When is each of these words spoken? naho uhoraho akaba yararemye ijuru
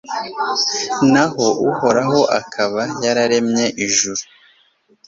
naho 1.11 1.45
uhoraho 1.69 2.19
akaba 2.39 2.81
yararemye 3.03 3.65
ijuru 3.85 4.21